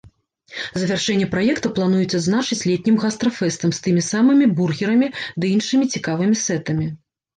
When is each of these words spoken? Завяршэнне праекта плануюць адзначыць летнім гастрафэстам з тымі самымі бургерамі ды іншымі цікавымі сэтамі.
Завяршэнне 0.83 1.25
праекта 1.33 1.67
плануюць 1.79 2.17
адзначыць 2.19 2.59
летнім 2.69 2.97
гастрафэстам 3.03 3.69
з 3.79 3.83
тымі 3.89 4.01
самымі 4.09 4.45
бургерамі 4.61 5.07
ды 5.39 5.45
іншымі 5.59 5.85
цікавымі 5.97 6.35
сэтамі. 6.47 6.91